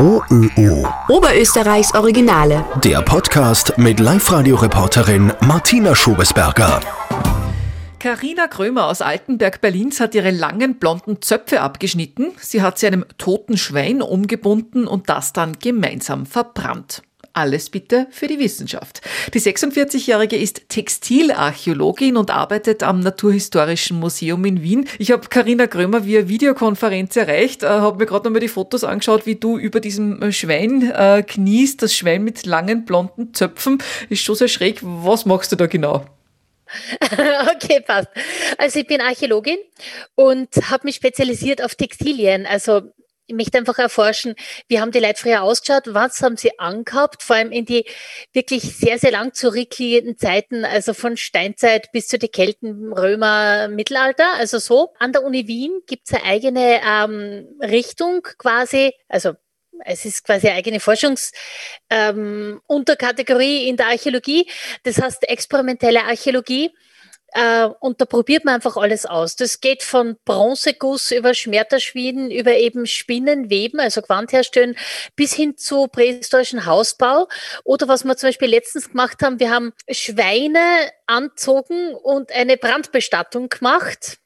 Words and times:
OÖO. 0.00 0.86
Oberösterreichs 1.08 1.92
Originale. 1.92 2.64
Der 2.84 3.02
Podcast 3.02 3.76
mit 3.78 3.98
Live-Radio-Reporterin 3.98 5.32
Martina 5.40 5.96
Schobesberger. 5.96 6.80
Carina 7.98 8.46
Krömer 8.46 8.86
aus 8.86 9.02
Altenberg 9.02 9.60
Berlins 9.60 9.98
hat 9.98 10.14
ihre 10.14 10.30
langen 10.30 10.78
blonden 10.78 11.20
Zöpfe 11.20 11.62
abgeschnitten. 11.62 12.30
Sie 12.40 12.62
hat 12.62 12.78
sie 12.78 12.86
einem 12.86 13.06
toten 13.18 13.56
Schwein 13.56 14.00
umgebunden 14.00 14.86
und 14.86 15.08
das 15.08 15.32
dann 15.32 15.54
gemeinsam 15.60 16.26
verbrannt. 16.26 17.02
Alles 17.38 17.70
bitte 17.70 18.08
für 18.10 18.26
die 18.26 18.40
Wissenschaft. 18.40 19.00
Die 19.32 19.40
46-Jährige 19.40 20.36
ist 20.36 20.68
Textilarchäologin 20.70 22.16
und 22.16 22.32
arbeitet 22.32 22.82
am 22.82 22.98
Naturhistorischen 22.98 24.00
Museum 24.00 24.44
in 24.44 24.60
Wien. 24.60 24.88
Ich 24.98 25.12
habe 25.12 25.28
Karina 25.28 25.68
Krömer 25.68 26.04
via 26.04 26.26
Videokonferenz 26.26 27.14
erreicht, 27.14 27.62
äh, 27.62 27.68
habe 27.68 27.98
mir 27.98 28.06
gerade 28.06 28.24
nochmal 28.24 28.40
die 28.40 28.48
Fotos 28.48 28.82
angeschaut, 28.82 29.24
wie 29.24 29.36
du 29.36 29.56
über 29.56 29.78
diesem 29.78 30.20
äh, 30.20 30.32
Schwein 30.32 30.90
äh, 30.90 31.22
kniest, 31.24 31.80
das 31.80 31.94
Schwein 31.94 32.24
mit 32.24 32.44
langen 32.44 32.84
blonden 32.84 33.32
Zöpfen. 33.32 33.80
Ist 34.08 34.22
schon 34.22 34.34
sehr 34.34 34.48
schräg. 34.48 34.80
Was 34.82 35.24
machst 35.24 35.52
du 35.52 35.56
da 35.56 35.66
genau? 35.66 36.06
Okay, 37.54 37.80
passt. 37.86 38.08
Also 38.58 38.80
ich 38.80 38.86
bin 38.88 39.00
Archäologin 39.00 39.58
und 40.16 40.48
habe 40.70 40.88
mich 40.88 40.96
spezialisiert 40.96 41.62
auf 41.62 41.76
Textilien, 41.76 42.46
also 42.46 42.82
ich 43.28 43.34
möchte 43.34 43.58
einfach 43.58 43.78
erforschen, 43.78 44.34
wie 44.68 44.80
haben 44.80 44.90
die 44.90 45.00
Leute 45.00 45.20
früher 45.20 45.42
ausgeschaut, 45.42 45.82
was 45.86 46.22
haben 46.22 46.38
sie 46.38 46.58
angehabt, 46.58 47.22
vor 47.22 47.36
allem 47.36 47.52
in 47.52 47.66
die 47.66 47.84
wirklich 48.32 48.62
sehr, 48.62 48.98
sehr 48.98 49.10
lang 49.10 49.34
zurückliegenden 49.34 50.16
Zeiten, 50.16 50.64
also 50.64 50.94
von 50.94 51.18
Steinzeit 51.18 51.92
bis 51.92 52.08
zu 52.08 52.18
den 52.18 52.30
Kelten, 52.30 52.90
Römer, 52.92 53.68
Mittelalter, 53.68 54.32
also 54.34 54.58
so. 54.58 54.94
An 54.98 55.12
der 55.12 55.24
Uni 55.24 55.46
Wien 55.46 55.82
gibt 55.86 56.08
es 56.08 56.14
eine 56.14 56.24
eigene 56.24 56.80
ähm, 56.82 57.46
Richtung 57.60 58.22
quasi, 58.38 58.94
also 59.08 59.34
es 59.84 60.06
ist 60.06 60.24
quasi 60.24 60.48
eine 60.48 60.56
eigene 60.56 60.80
Forschungsunterkategorie 60.80 63.62
ähm, 63.62 63.68
in 63.68 63.76
der 63.76 63.88
Archäologie. 63.88 64.50
Das 64.82 65.00
heißt 65.00 65.28
experimentelle 65.28 66.02
Archäologie. 66.04 66.72
Äh, 67.32 67.68
und 67.80 68.00
da 68.00 68.04
probiert 68.04 68.44
man 68.44 68.54
einfach 68.54 68.76
alles 68.76 69.06
aus. 69.06 69.36
Das 69.36 69.60
geht 69.60 69.82
von 69.82 70.16
Bronzeguss 70.24 71.10
über 71.10 71.34
Schmetterschmieden, 71.34 72.30
über 72.30 72.52
eben 72.54 72.86
Spinnen, 72.86 73.50
Weben, 73.50 73.80
also 73.80 74.02
Gewand 74.02 74.32
herstellen, 74.32 74.76
bis 75.16 75.34
hin 75.34 75.56
zu 75.56 75.88
prähistorischen 75.88 76.66
Hausbau. 76.66 77.28
Oder 77.64 77.88
was 77.88 78.04
wir 78.04 78.16
zum 78.16 78.28
Beispiel 78.28 78.48
letztens 78.48 78.90
gemacht 78.90 79.22
haben, 79.22 79.40
wir 79.40 79.50
haben 79.50 79.72
Schweine 79.90 80.90
anzogen 81.06 81.94
und 81.94 82.32
eine 82.32 82.56
Brandbestattung 82.56 83.48
gemacht 83.48 84.18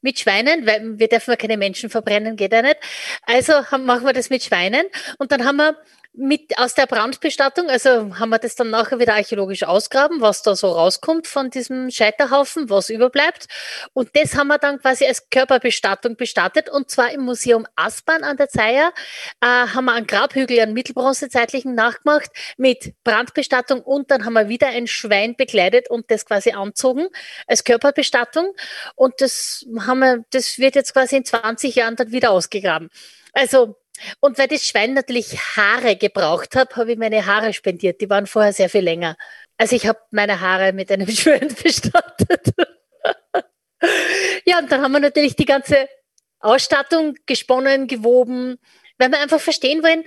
mit 0.00 0.18
Schweinen, 0.18 0.66
weil 0.66 0.98
wir 0.98 1.08
dürfen 1.08 1.30
ja 1.30 1.36
keine 1.36 1.56
Menschen 1.56 1.90
verbrennen, 1.90 2.36
geht 2.36 2.52
ja 2.52 2.62
nicht. 2.62 2.78
Also 3.22 3.52
haben, 3.70 3.84
machen 3.84 4.06
wir 4.06 4.12
das 4.12 4.30
mit 4.30 4.44
Schweinen. 4.44 4.86
Und 5.18 5.32
dann 5.32 5.44
haben 5.44 5.56
wir 5.56 5.76
mit 6.12 6.58
aus 6.58 6.74
der 6.74 6.86
Brandbestattung, 6.86 7.70
also 7.70 8.18
haben 8.18 8.30
wir 8.30 8.38
das 8.38 8.56
dann 8.56 8.70
nachher 8.70 8.98
wieder 8.98 9.14
archäologisch 9.14 9.62
ausgraben, 9.62 10.20
was 10.20 10.42
da 10.42 10.56
so 10.56 10.72
rauskommt 10.72 11.26
von 11.26 11.50
diesem 11.50 11.90
Scheiterhaufen, 11.90 12.68
was 12.70 12.90
überbleibt. 12.90 13.46
Und 13.92 14.10
das 14.14 14.34
haben 14.34 14.48
wir 14.48 14.58
dann 14.58 14.80
quasi 14.80 15.06
als 15.06 15.30
Körperbestattung 15.30 16.16
bestattet. 16.16 16.68
Und 16.70 16.90
zwar 16.90 17.12
im 17.12 17.20
Museum 17.20 17.66
Aspern 17.76 18.24
an 18.24 18.36
der 18.36 18.48
Zeier 18.48 18.92
äh, 19.40 19.46
haben 19.46 19.84
wir 19.84 19.92
einen 19.92 20.06
Grabhügel, 20.08 20.58
einen 20.58 20.72
mittelbronzezeitlichen 20.72 21.74
nachgemacht 21.74 22.30
mit 22.56 22.94
Brandbestattung 23.04 23.82
und 23.82 24.10
dann 24.10 24.24
haben 24.24 24.32
wir 24.32 24.48
wieder 24.48 24.68
ein 24.68 24.88
Schwein 24.88 25.36
bekleidet 25.36 25.88
und 25.88 26.10
das 26.10 26.26
quasi 26.26 26.50
anzogen 26.50 27.06
als 27.46 27.62
Körperbestattung. 27.62 28.54
Und 28.96 29.14
das 29.20 29.64
haben 29.86 30.00
wir, 30.00 30.24
das 30.30 30.58
wird 30.58 30.74
jetzt 30.74 30.92
quasi 30.92 31.16
in 31.16 31.24
20 31.24 31.76
Jahren 31.76 31.94
dann 31.94 32.10
wieder 32.10 32.30
ausgegraben. 32.30 32.90
Also 33.32 33.76
und 34.20 34.38
weil 34.38 34.48
das 34.48 34.64
Schwein 34.64 34.94
natürlich 34.94 35.38
Haare 35.56 35.96
gebraucht 35.96 36.56
hat, 36.56 36.76
habe 36.76 36.92
ich 36.92 36.98
meine 36.98 37.26
Haare 37.26 37.52
spendiert. 37.52 38.00
Die 38.00 38.10
waren 38.10 38.26
vorher 38.26 38.52
sehr 38.52 38.68
viel 38.68 38.82
länger. 38.82 39.16
Also 39.56 39.76
ich 39.76 39.86
habe 39.86 39.98
meine 40.10 40.40
Haare 40.40 40.72
mit 40.72 40.90
einem 40.90 41.08
Schwein 41.10 41.54
bestattet. 41.62 42.54
ja, 44.44 44.58
und 44.58 44.70
dann 44.70 44.82
haben 44.82 44.92
wir 44.92 45.00
natürlich 45.00 45.36
die 45.36 45.44
ganze 45.44 45.88
Ausstattung 46.40 47.16
gesponnen, 47.26 47.86
gewoben, 47.86 48.58
weil 48.98 49.10
wir 49.10 49.20
einfach 49.20 49.40
verstehen 49.40 49.82
wollen, 49.82 50.04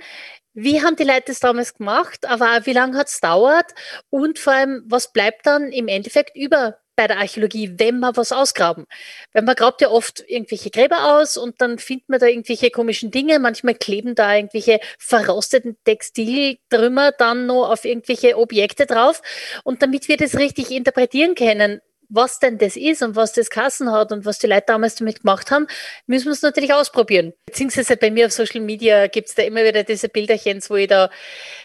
wie 0.54 0.82
haben 0.82 0.96
die 0.96 1.04
Leute 1.04 1.24
das 1.26 1.40
damals 1.40 1.74
gemacht, 1.74 2.26
aber 2.26 2.66
wie 2.66 2.74
lange 2.74 2.98
hat 2.98 3.08
es 3.08 3.20
dauert 3.20 3.72
und 4.10 4.38
vor 4.38 4.52
allem, 4.52 4.84
was 4.86 5.12
bleibt 5.12 5.46
dann 5.46 5.72
im 5.72 5.88
Endeffekt 5.88 6.36
über 6.36 6.78
bei 6.96 7.06
der 7.06 7.18
Archäologie, 7.18 7.74
wenn 7.78 7.98
man 7.98 8.16
was 8.16 8.32
ausgraben. 8.32 8.86
Weil 9.32 9.42
man 9.42 9.54
grabt 9.54 9.80
ja 9.80 9.88
oft 9.88 10.24
irgendwelche 10.28 10.70
Gräber 10.70 11.18
aus 11.18 11.36
und 11.36 11.60
dann 11.60 11.78
findet 11.78 12.08
man 12.08 12.20
da 12.20 12.26
irgendwelche 12.26 12.70
komischen 12.70 13.10
Dinge. 13.10 13.38
Manchmal 13.38 13.74
kleben 13.74 14.14
da 14.14 14.34
irgendwelche 14.34 14.80
verrosteten 14.98 15.76
Textiltrümmer 15.84 17.12
dann 17.12 17.46
noch 17.46 17.70
auf 17.70 17.84
irgendwelche 17.84 18.36
Objekte 18.36 18.86
drauf. 18.86 19.22
Und 19.64 19.82
damit 19.82 20.08
wir 20.08 20.16
das 20.16 20.38
richtig 20.38 20.70
interpretieren 20.70 21.34
können, 21.34 21.80
was 22.12 22.38
denn 22.38 22.58
das 22.58 22.76
ist 22.76 23.02
und 23.02 23.16
was 23.16 23.32
das 23.32 23.48
Kassen 23.48 23.90
hat 23.90 24.12
und 24.12 24.24
was 24.24 24.38
die 24.38 24.46
Leute 24.46 24.64
damals 24.66 24.96
damit 24.96 25.20
gemacht 25.22 25.50
haben, 25.50 25.66
müssen 26.06 26.26
wir 26.26 26.32
es 26.32 26.42
natürlich 26.42 26.72
ausprobieren. 26.72 27.32
Beziehungsweise 27.46 27.96
bei 27.96 28.10
mir 28.10 28.26
auf 28.26 28.32
Social 28.32 28.60
Media 28.60 29.06
gibt 29.06 29.28
es 29.28 29.34
da 29.34 29.42
immer 29.42 29.64
wieder 29.64 29.82
diese 29.82 30.08
Bilderchen, 30.08 30.62
wo 30.68 30.76
ich 30.76 30.88
da 30.88 31.10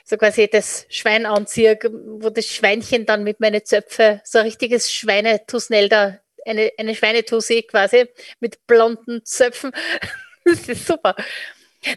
so 0.06 0.18
quasi 0.18 0.48
das 0.48 0.86
Schwein 0.90 1.26
anziehe, 1.26 1.78
wo 1.82 2.30
das 2.30 2.46
Schweinchen 2.46 3.06
dann 3.06 3.24
mit 3.24 3.40
meinen 3.40 3.64
Zöpfe, 3.66 4.22
so 4.24 4.40
ein 4.40 4.46
richtiges 4.46 4.92
Schweinetusnell 4.92 5.90
da, 5.90 6.20
eine, 6.46 6.72
eine 6.78 6.96
Schweinetussi 6.96 7.64
quasi 7.64 8.06
mit 8.40 8.66
blonden 8.68 9.26
Zöpfen. 9.26 9.72
das 10.46 10.68
ist 10.68 10.88
super. 10.88 11.16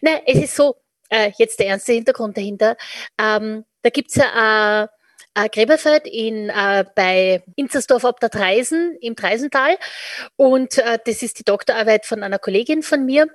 Nein, 0.00 0.20
es 0.26 0.38
ist 0.38 0.56
so, 0.56 0.76
äh, 1.08 1.30
jetzt 1.38 1.60
der 1.60 1.68
ernste 1.68 1.92
Hintergrund 1.92 2.36
dahinter. 2.36 2.76
Ähm, 3.18 3.64
da 3.82 3.90
gibt's 3.90 4.16
ja 4.16 4.84
äh, 4.84 4.88
äh, 5.34 5.48
Gräberfeld 5.48 6.06
in, 6.06 6.48
äh, 6.48 6.84
bei 6.94 7.42
Inzersdorf 7.56 8.04
ob 8.04 8.20
der 8.20 8.30
Treisen 8.30 8.96
im 9.00 9.16
Treisental. 9.16 9.76
Und 10.36 10.78
äh, 10.78 10.98
das 11.04 11.22
ist 11.22 11.38
die 11.38 11.44
Doktorarbeit 11.44 12.06
von 12.06 12.22
einer 12.22 12.38
Kollegin 12.38 12.82
von 12.82 13.04
mir. 13.04 13.28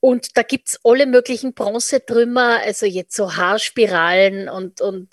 Und 0.00 0.36
da 0.36 0.42
gibt's 0.42 0.78
alle 0.84 1.06
möglichen 1.06 1.54
Bronzetrümmer, 1.54 2.60
also 2.64 2.86
jetzt 2.86 3.16
so 3.16 3.36
Haarspiralen 3.36 4.48
und, 4.48 4.80
und 4.80 5.08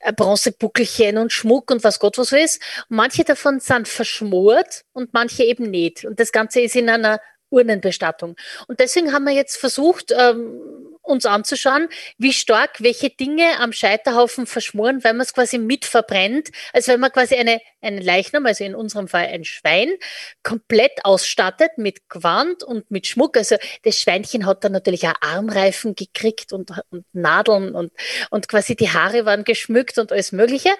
äh, 0.00 0.12
Bronzebuckelchen 0.12 1.18
und 1.18 1.32
Schmuck 1.32 1.70
und 1.70 1.84
was 1.84 1.98
Gott 1.98 2.18
was 2.18 2.32
ist. 2.32 2.62
Und 2.88 2.96
manche 2.96 3.24
davon 3.24 3.60
sind 3.60 3.88
verschmort 3.88 4.84
und 4.92 5.14
manche 5.14 5.44
eben 5.44 5.70
nicht. 5.70 6.04
Und 6.04 6.20
das 6.20 6.32
Ganze 6.32 6.60
ist 6.60 6.76
in 6.76 6.88
einer 6.90 7.20
Urnenbestattung. 7.50 8.36
Und 8.66 8.80
deswegen 8.80 9.12
haben 9.12 9.24
wir 9.24 9.32
jetzt 9.32 9.56
versucht, 9.56 10.12
ähm, 10.16 10.60
uns 11.08 11.26
anzuschauen, 11.26 11.88
wie 12.18 12.32
stark 12.32 12.80
welche 12.80 13.10
Dinge 13.10 13.58
am 13.58 13.72
Scheiterhaufen 13.72 14.46
verschmoren, 14.46 15.02
wenn 15.04 15.16
man 15.16 15.24
es 15.24 15.34
quasi 15.34 15.58
mit 15.58 15.84
verbrennt, 15.84 16.50
als 16.72 16.88
wenn 16.88 17.00
man 17.00 17.10
quasi 17.10 17.34
eine, 17.36 17.60
einen 17.80 18.00
Leichnam, 18.00 18.46
also 18.46 18.64
in 18.64 18.74
unserem 18.74 19.08
Fall 19.08 19.26
ein 19.26 19.44
Schwein, 19.44 19.94
komplett 20.42 21.04
ausstattet 21.04 21.72
mit 21.76 22.08
Gewand 22.08 22.62
und 22.62 22.90
mit 22.90 23.06
Schmuck. 23.06 23.36
Also 23.36 23.56
das 23.82 23.98
Schweinchen 23.98 24.46
hat 24.46 24.64
dann 24.64 24.72
natürlich 24.72 25.06
auch 25.08 25.14
Armreifen 25.20 25.94
gekriegt 25.94 26.52
und, 26.52 26.72
und 26.90 27.04
Nadeln 27.12 27.74
und, 27.74 27.92
und 28.30 28.48
quasi 28.48 28.76
die 28.76 28.90
Haare 28.90 29.24
waren 29.24 29.44
geschmückt 29.44 29.98
und 29.98 30.12
alles 30.12 30.32
Mögliche 30.32 30.70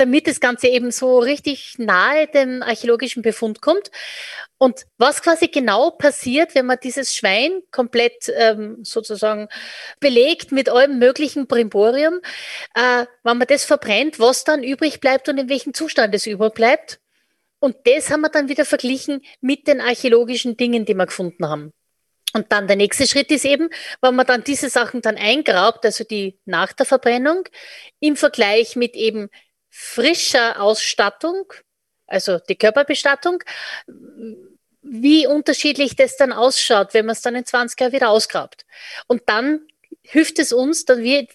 damit 0.00 0.26
das 0.26 0.40
Ganze 0.40 0.68
eben 0.68 0.90
so 0.90 1.18
richtig 1.18 1.74
nahe 1.78 2.26
dem 2.26 2.62
archäologischen 2.62 3.22
Befund 3.22 3.60
kommt. 3.60 3.90
Und 4.58 4.86
was 4.98 5.22
quasi 5.22 5.48
genau 5.48 5.90
passiert, 5.90 6.54
wenn 6.54 6.66
man 6.66 6.78
dieses 6.82 7.14
Schwein 7.14 7.62
komplett 7.70 8.32
ähm, 8.34 8.78
sozusagen 8.82 9.48
belegt 10.00 10.52
mit 10.52 10.68
allem 10.68 10.98
möglichen 10.98 11.46
Brimborium, 11.46 12.20
äh, 12.74 13.06
wenn 13.22 13.38
man 13.38 13.46
das 13.46 13.64
verbrennt, 13.64 14.18
was 14.18 14.44
dann 14.44 14.62
übrig 14.62 15.00
bleibt 15.00 15.28
und 15.28 15.38
in 15.38 15.48
welchem 15.48 15.74
Zustand 15.74 16.14
es 16.14 16.26
übrig 16.26 16.54
bleibt. 16.54 17.00
Und 17.58 17.76
das 17.84 18.10
haben 18.10 18.22
wir 18.22 18.30
dann 18.30 18.48
wieder 18.48 18.64
verglichen 18.64 19.22
mit 19.40 19.66
den 19.68 19.80
archäologischen 19.80 20.56
Dingen, 20.56 20.86
die 20.86 20.94
wir 20.94 21.06
gefunden 21.06 21.46
haben. 21.46 21.72
Und 22.32 22.52
dann 22.52 22.66
der 22.68 22.76
nächste 22.76 23.06
Schritt 23.06 23.30
ist 23.30 23.44
eben, 23.44 23.68
wenn 24.00 24.14
man 24.14 24.26
dann 24.26 24.44
diese 24.44 24.70
Sachen 24.70 25.02
dann 25.02 25.16
eingrabt, 25.16 25.84
also 25.84 26.04
die 26.04 26.38
nach 26.44 26.72
der 26.72 26.86
Verbrennung, 26.86 27.44
im 27.98 28.16
Vergleich 28.16 28.76
mit 28.76 28.94
eben 28.94 29.28
frischer 29.70 30.60
Ausstattung, 30.60 31.52
also 32.06 32.38
die 32.38 32.56
Körperbestattung, 32.56 33.42
wie 34.82 35.26
unterschiedlich 35.26 35.96
das 35.96 36.16
dann 36.16 36.32
ausschaut, 36.32 36.94
wenn 36.94 37.06
man 37.06 37.12
es 37.12 37.22
dann 37.22 37.36
in 37.36 37.46
20 37.46 37.80
Jahren 37.80 37.92
wieder 37.92 38.10
ausgrabt. 38.10 38.66
Und 39.06 39.22
dann 39.26 39.60
hilft 40.02 40.38
es 40.38 40.52
uns, 40.52 40.84
dass 40.84 40.98
wir, 40.98 41.26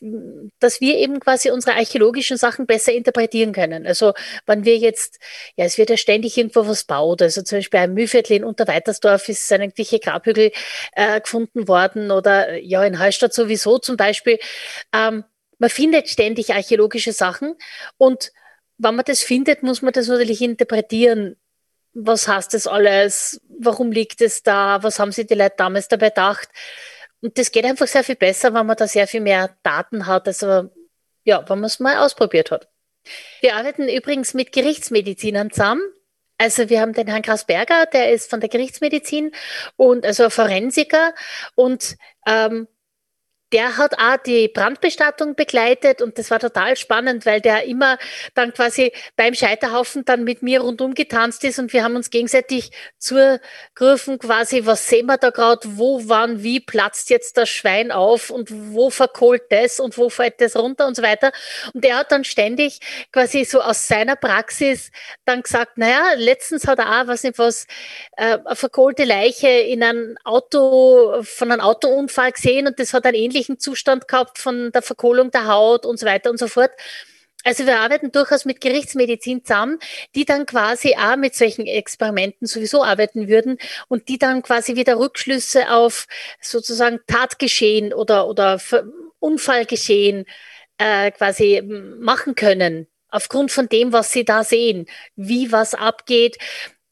dass 0.60 0.82
wir 0.82 0.98
eben 0.98 1.20
quasi 1.20 1.52
unsere 1.52 1.78
archäologischen 1.78 2.38
Sachen 2.38 2.66
besser 2.66 2.92
interpretieren 2.92 3.54
können. 3.54 3.86
Also 3.86 4.14
wenn 4.46 4.66
wir 4.66 4.78
jetzt, 4.78 5.20
ja, 5.56 5.66
es 5.66 5.78
wird 5.78 5.90
ja 5.90 5.98
ständig 5.98 6.38
irgendwo 6.38 6.68
was 6.68 6.84
baut. 6.84 7.22
Also 7.22 7.42
zum 7.42 7.60
Beispiel 7.60 7.80
ein 7.80 7.94
Mühlviertel 7.94 8.38
in 8.38 8.44
Unterweitersdorf 8.44 9.30
ist 9.30 9.50
irgendwelche 9.50 10.00
Grabhügel 10.00 10.52
äh, 10.94 11.22
gefunden 11.22 11.68
worden 11.68 12.12
oder 12.12 12.58
ja, 12.58 12.84
in 12.84 13.00
Hallstatt 13.00 13.34
sowieso 13.34 13.78
zum 13.78 13.98
Beispiel. 13.98 14.40
Ähm, 14.94 15.24
man 15.60 15.70
findet 15.70 16.10
ständig 16.10 16.54
archäologische 16.54 17.14
Sachen 17.14 17.56
und 17.98 18.32
wenn 18.78 18.96
man 18.96 19.06
das 19.06 19.22
findet, 19.22 19.64
muss 19.64 19.82
man 19.82 19.94
das 19.94 20.08
natürlich 20.08 20.42
interpretieren. 20.42 21.38
Was 21.94 22.28
heißt 22.28 22.54
das 22.54 22.68
alles? 22.68 23.42
Warum 23.48 23.92
liegt 23.92 24.20
es 24.22 24.44
da? 24.44 24.84
Was 24.84 25.00
haben 25.00 25.14
sich 25.14 25.28
die 25.28 25.34
Leute 25.34 25.56
damals 25.58 25.88
dabei 25.88 26.10
gedacht? 26.10 26.50
Und 27.22 27.38
das 27.38 27.52
geht 27.52 27.66
einfach 27.66 27.88
sehr 27.88 28.04
viel 28.04 28.16
besser, 28.18 28.54
wenn 28.54 28.66
man 28.66 28.76
da 28.76 28.88
sehr 28.88 29.08
viel 29.08 29.22
mehr 29.22 29.56
Daten 29.64 30.06
hat, 30.06 30.28
also 30.28 30.70
ja, 31.24 31.48
wenn 31.50 31.60
man 31.60 31.66
es 31.66 31.80
mal 31.80 31.98
ausprobiert 31.98 32.52
hat. 32.52 32.68
Wir 33.42 33.56
arbeiten 33.56 33.88
übrigens 33.88 34.34
mit 34.34 34.52
Gerichtsmedizinern 34.52 35.52
zusammen. 35.52 35.82
Also 36.38 36.70
wir 36.70 36.82
haben 36.82 36.94
den 36.94 37.08
Herrn 37.08 37.22
Grasberger, 37.22 37.86
der 37.86 38.12
ist 38.12 38.30
von 38.30 38.42
der 38.42 38.50
Gerichtsmedizin 38.50 39.32
und 39.78 40.06
also 40.06 40.30
Forensiker 40.30 41.14
und 41.56 41.96
ähm, 42.28 42.68
der 43.54 43.78
hat 43.78 44.00
auch 44.00 44.18
die 44.18 44.48
Brandbestattung 44.48 45.36
begleitet 45.36 46.02
und 46.02 46.18
das 46.18 46.32
war 46.32 46.40
total 46.40 46.76
spannend, 46.76 47.26
weil 47.26 47.42
der 47.42 47.66
immer 47.66 47.98
dann 48.34 48.54
quasi 48.54 48.92
beim 49.16 49.34
Scheiterhaufen 49.34 50.04
dann 50.04 50.24
mit 50.24 50.42
mir 50.42 50.62
rundum 50.62 50.94
getanzt 50.96 51.44
ist 51.44 51.60
und 51.60 51.72
wir 51.72 51.84
haben 51.84 51.96
uns 51.96 52.10
gegenseitig 52.10 52.72
zugerufen 52.98 54.18
quasi, 54.20 54.66
was 54.66 54.90
sehen 54.90 55.06
wir 55.06 55.18
da 55.18 55.30
gerade, 55.30 55.62
wo, 55.78 56.02
wann, 56.06 56.42
wie 56.44 56.60
platzt 56.60 57.10
jetzt 57.10 57.38
das 57.38 57.50
Schwein 57.50 57.92
auf 57.92 58.32
und 58.32 58.50
wo 58.74 58.90
verkohlt 58.90 59.44
das 59.50 59.80
und 59.80 59.98
wo 59.98 60.10
fällt 60.10 60.42
das 60.42 60.56
runter 60.56 60.88
und 60.88 60.96
so 60.96 61.04
weiter. 61.04 61.32
Und 61.74 61.84
der 61.84 61.98
hat 61.98 62.12
dann 62.12 62.24
ständig 62.24 62.80
quasi 63.12 63.46
so 63.46 63.62
aus 63.62 63.88
seiner 63.88 64.16
Praxis 64.16 64.92
dann 65.24 65.44
gesagt, 65.44 65.78
naja, 65.78 66.14
letztens 66.16 66.68
hat 66.68 66.80
er 66.80 67.02
auch, 67.02 67.08
was 67.08 67.24
nicht 67.24 67.38
was, 67.38 67.68
äh, 68.18 68.40
eine 68.44 68.56
verkohlte 68.56 69.04
Leiche 69.04 69.48
in 69.48 69.84
einem 69.84 70.18
Auto, 70.24 71.22
von 71.22 71.52
einem 71.52 71.62
Autounfall 71.62 72.32
gesehen 72.32 72.68
und 72.68 72.80
das 72.80 72.94
hat 72.94 73.06
einen 73.06 73.16
ähnlichen 73.16 73.35
ähnlichen 73.36 73.60
Zustand 73.60 74.08
gehabt 74.08 74.40
von 74.40 74.72
der 74.72 74.82
Verkohlung 74.82 75.32
der 75.32 75.48
Haut 75.48 75.86
und 75.86 76.00
so 76.00 76.06
weiter 76.06 76.30
und 76.30 76.40
so 76.40 76.48
fort. 76.48 76.72
Also 77.44 77.68
wir 77.68 77.80
arbeiten 77.80 78.12
durchaus 78.12 78.46
mit 78.46 78.60
Gerichtsmedizin 78.60 79.46
zusammen, 79.46 79.78
die 80.16 80.26
dann 80.26 80.48
quasi 80.48 80.96
auch 80.96 81.16
mit 81.16 81.36
solchen 81.36 81.68
Experimenten 81.68 82.48
sowieso 82.48 82.84
arbeiten 82.84 83.28
würden 83.28 83.60
und 83.88 84.10
die 84.10 84.18
dann 84.18 84.42
quasi 84.42 84.76
wieder 84.76 84.98
Rückschlüsse 84.98 85.72
auf 85.72 86.08
sozusagen 86.42 87.02
Tatgeschehen 87.06 87.94
oder, 87.94 88.28
oder 88.28 88.60
Unfallgeschehen 89.20 90.26
äh, 90.80 91.12
quasi 91.12 91.62
machen 92.00 92.34
können 92.34 92.88
aufgrund 93.10 93.52
von 93.52 93.70
dem, 93.70 93.94
was 93.94 94.12
sie 94.12 94.26
da 94.26 94.44
sehen, 94.44 94.88
wie 95.16 95.52
was 95.52 95.74
abgeht. 95.74 96.38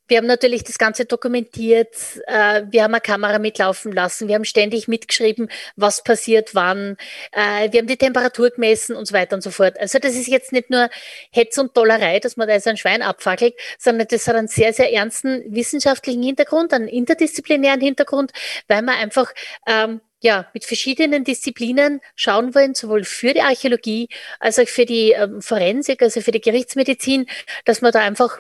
Wir 0.08 0.18
haben 0.18 0.28
natürlich 0.28 0.64
das 0.64 0.78
Ganze 0.78 1.06
dokumentiert. 1.06 1.96
Äh, 2.28 2.64
wir 2.70 2.84
haben 2.84 2.94
eine 2.94 3.02
Kamera 3.02 3.40
mitlaufen 3.40 3.92
lassen. 3.92 4.28
Wir 4.28 4.36
haben 4.36 4.46
ständig 4.46 4.88
mitgeschrieben, 4.88 5.50
was 5.76 6.04
passiert 6.04 6.54
wann. 6.54 6.98
Äh, 7.32 7.72
wir 7.72 7.80
haben 7.80 7.88
die 7.88 7.98
Temperatur 7.98 8.50
gemessen 8.50 8.96
und 8.96 9.06
so 9.06 9.14
weiter 9.14 9.36
und 9.36 9.42
so 9.42 9.52
fort. 9.52 9.80
Also 9.80 10.00
das 10.00 10.16
ist 10.16 10.28
jetzt 10.28 10.52
nicht 10.52 10.70
nur 10.70 10.90
Hetz 11.32 11.58
und 11.58 11.78
Dollerei, 11.78 12.20
dass 12.20 12.38
man 12.38 12.48
da 12.48 12.60
so 12.60 12.70
ein 12.70 12.78
Schwein 12.78 13.02
abfackelt, 13.02 13.54
sondern 13.78 14.08
das 14.08 14.28
hat 14.28 14.36
einen 14.36 14.48
sehr, 14.48 14.74
sehr 14.74 14.92
ernsten 14.92 15.44
wissenschaftlichen 15.48 16.22
Hintergrund, 16.22 16.74
einen 16.74 16.88
interdisziplinären 16.88 17.82
Hintergrund, 17.82 18.32
weil 18.68 18.82
man 18.82 18.96
einfach 18.96 19.34
ähm, 19.68 20.02
ja, 20.24 20.50
mit 20.54 20.64
verschiedenen 20.64 21.26
Disziplinen 21.26 22.00
schauen 22.16 22.56
wollen, 22.56 22.74
sowohl 22.74 23.04
für 23.04 23.34
die 23.34 23.42
Archäologie 23.42 24.08
als 24.40 24.58
auch 24.58 24.68
für 24.68 24.86
die 24.86 25.12
ähm, 25.12 25.42
Forensik, 25.42 26.02
also 26.02 26.22
für 26.22 26.32
die 26.32 26.42
Gerichtsmedizin, 26.42 27.26
dass 27.66 27.82
man 27.82 27.92
da 27.92 28.00
einfach 28.00 28.40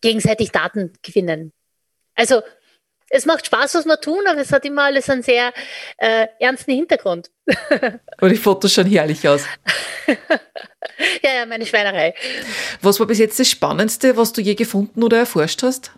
gegenseitig 0.00 0.52
Daten 0.52 0.92
gewinnen. 1.02 1.52
Also 2.14 2.42
es 3.10 3.24
macht 3.24 3.46
Spaß, 3.46 3.74
was 3.74 3.86
wir 3.86 4.00
tun, 4.00 4.20
aber 4.26 4.40
es 4.40 4.52
hat 4.52 4.64
immer 4.64 4.84
alles 4.84 5.08
einen 5.08 5.22
sehr 5.22 5.52
äh, 5.96 6.26
ernsten 6.40 6.72
Hintergrund. 6.72 7.30
Und 8.20 8.30
die 8.30 8.36
Fotos 8.36 8.74
schauen 8.74 8.86
herrlich 8.86 9.26
aus. 9.26 9.44
ja, 11.22 11.34
ja, 11.34 11.46
meine 11.46 11.64
Schweinerei. 11.64 12.14
Was 12.82 13.00
war 13.00 13.06
bis 13.06 13.18
jetzt 13.18 13.40
das 13.40 13.48
Spannendste, 13.48 14.16
was 14.16 14.32
du 14.32 14.40
je 14.40 14.54
gefunden 14.54 15.02
oder 15.02 15.18
erforscht 15.18 15.62
hast? 15.62 15.92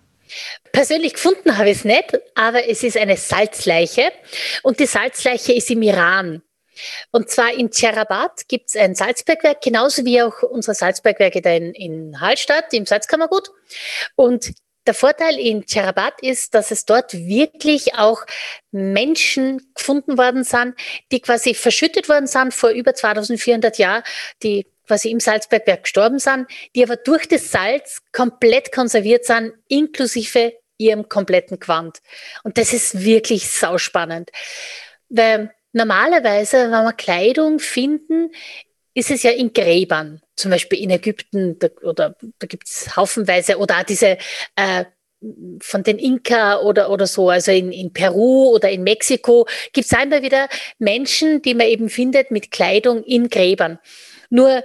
Persönlich 0.70 1.14
gefunden 1.14 1.58
habe 1.58 1.70
ich 1.70 1.78
es 1.78 1.84
nicht, 1.84 2.18
aber 2.36 2.68
es 2.68 2.84
ist 2.84 2.96
eine 2.96 3.16
Salzleiche 3.16 4.12
und 4.62 4.78
die 4.78 4.86
Salzleiche 4.86 5.54
ist 5.54 5.70
im 5.70 5.82
Iran. 5.82 6.42
Und 7.10 7.30
zwar 7.30 7.52
in 7.52 7.70
Tjerabat 7.70 8.48
gibt 8.48 8.68
es 8.68 8.76
ein 8.76 8.94
Salzbergwerk, 8.94 9.60
genauso 9.62 10.04
wie 10.04 10.22
auch 10.22 10.42
unsere 10.42 10.74
Salzbergwerke 10.74 11.40
da 11.40 11.50
in, 11.50 11.74
in 11.74 12.20
Hallstatt 12.20 12.72
im 12.72 12.86
Salzkammergut. 12.86 13.50
Und 14.16 14.52
der 14.86 14.94
Vorteil 14.94 15.38
in 15.38 15.66
Tjerabat 15.66 16.22
ist, 16.22 16.54
dass 16.54 16.70
es 16.70 16.86
dort 16.86 17.12
wirklich 17.12 17.94
auch 17.94 18.24
Menschen 18.70 19.72
gefunden 19.74 20.16
worden 20.16 20.42
sind, 20.42 20.74
die 21.12 21.20
quasi 21.20 21.54
verschüttet 21.54 22.08
worden 22.08 22.26
sind 22.26 22.54
vor 22.54 22.70
über 22.70 22.94
2400 22.94 23.78
Jahren, 23.78 24.02
die 24.42 24.66
quasi 24.86 25.10
im 25.10 25.20
Salzbergwerk 25.20 25.84
gestorben 25.84 26.18
sind, 26.18 26.48
die 26.74 26.82
aber 26.82 26.96
durch 26.96 27.28
das 27.28 27.52
Salz 27.52 28.00
komplett 28.10 28.72
konserviert 28.72 29.24
sind, 29.24 29.52
inklusive 29.68 30.54
ihrem 30.78 31.08
kompletten 31.08 31.60
Quant. 31.60 31.98
Und 32.42 32.58
das 32.58 32.72
ist 32.72 33.04
wirklich 33.04 33.48
sauspannend. 33.48 34.30
Weil 35.08 35.54
Normalerweise, 35.72 36.70
wenn 36.70 36.84
wir 36.84 36.92
Kleidung 36.92 37.58
finden, 37.58 38.30
ist 38.94 39.10
es 39.10 39.22
ja 39.22 39.30
in 39.30 39.52
Gräbern, 39.52 40.20
zum 40.34 40.50
Beispiel 40.50 40.80
in 40.80 40.90
Ägypten 40.90 41.58
da, 41.58 41.68
oder 41.82 42.16
da 42.38 42.46
gibt 42.46 42.68
es 42.68 42.96
haufenweise 42.96 43.58
oder 43.58 43.78
auch 43.78 43.84
diese 43.84 44.18
äh, 44.56 44.84
von 45.60 45.82
den 45.82 45.98
Inka 45.98 46.60
oder, 46.60 46.90
oder 46.90 47.06
so, 47.06 47.28
also 47.28 47.52
in, 47.52 47.72
in 47.72 47.92
Peru 47.92 48.48
oder 48.48 48.70
in 48.70 48.82
Mexiko 48.82 49.46
gibt 49.72 49.86
es 49.86 49.96
einmal 49.96 50.22
wieder 50.22 50.48
Menschen, 50.78 51.42
die 51.42 51.54
man 51.54 51.66
eben 51.66 51.90
findet 51.90 52.30
mit 52.30 52.50
Kleidung 52.50 53.04
in 53.04 53.28
Gräbern. 53.28 53.78
Nur 54.30 54.64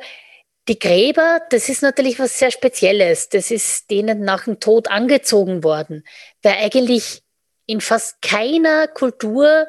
die 0.67 0.79
Gräber, 0.79 1.41
das 1.49 1.69
ist 1.69 1.83
natürlich 1.83 2.19
was 2.19 2.39
sehr 2.39 2.51
Spezielles. 2.51 3.29
Das 3.29 3.51
ist 3.51 3.91
denen 3.91 4.21
nach 4.21 4.45
dem 4.45 4.59
Tod 4.59 4.89
angezogen 4.89 5.63
worden, 5.63 6.03
weil 6.41 6.53
eigentlich 6.53 7.21
in 7.67 7.81
fast 7.81 8.21
keiner 8.21 8.87
Kultur 8.87 9.67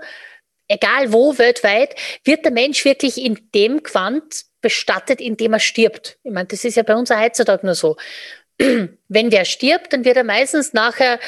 egal 0.68 1.12
wo 1.12 1.38
weltweit, 1.38 1.94
wird 2.24 2.44
der 2.44 2.52
Mensch 2.52 2.84
wirklich 2.84 3.22
in 3.22 3.48
dem 3.54 3.82
Quant 3.82 4.44
bestattet, 4.60 5.20
in 5.20 5.36
dem 5.36 5.52
er 5.52 5.60
stirbt. 5.60 6.18
Ich 6.22 6.32
meine, 6.32 6.48
das 6.48 6.64
ist 6.64 6.76
ja 6.76 6.82
bei 6.82 6.94
uns 6.94 7.10
heutzutage 7.10 7.64
nur 7.64 7.74
so. 7.74 7.96
Wenn 8.58 9.30
wer 9.30 9.44
stirbt, 9.44 9.92
dann 9.92 10.04
wird 10.04 10.16
er 10.16 10.24
meistens 10.24 10.72
nachher 10.72 11.20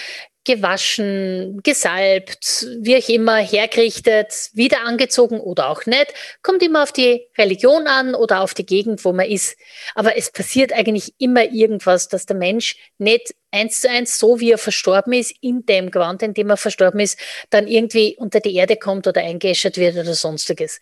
gewaschen, 0.48 1.60
gesalbt, 1.62 2.66
wie 2.80 2.96
auch 2.96 3.08
immer, 3.08 3.36
hergerichtet, 3.36 4.50
wieder 4.54 4.80
angezogen 4.84 5.40
oder 5.40 5.68
auch 5.68 5.84
nicht. 5.84 6.14
Kommt 6.42 6.62
immer 6.62 6.82
auf 6.82 6.92
die 6.92 7.26
Religion 7.36 7.86
an 7.86 8.14
oder 8.14 8.40
auf 8.40 8.54
die 8.54 8.64
Gegend, 8.64 9.04
wo 9.04 9.12
man 9.12 9.26
ist. 9.26 9.58
Aber 9.94 10.16
es 10.16 10.32
passiert 10.32 10.72
eigentlich 10.72 11.12
immer 11.18 11.44
irgendwas, 11.44 12.08
dass 12.08 12.24
der 12.24 12.36
Mensch 12.36 12.76
nicht 12.96 13.34
eins 13.50 13.82
zu 13.82 13.90
eins, 13.90 14.18
so 14.18 14.40
wie 14.40 14.52
er 14.52 14.58
verstorben 14.58 15.12
ist, 15.12 15.34
in 15.42 15.66
dem 15.66 15.90
Gewand, 15.90 16.22
in 16.22 16.32
dem 16.32 16.48
er 16.48 16.56
verstorben 16.56 17.00
ist, 17.00 17.18
dann 17.50 17.68
irgendwie 17.68 18.16
unter 18.18 18.40
die 18.40 18.54
Erde 18.54 18.76
kommt 18.76 19.06
oder 19.06 19.20
eingeäschert 19.20 19.76
wird 19.76 19.96
oder 19.96 20.14
sonstiges. 20.14 20.80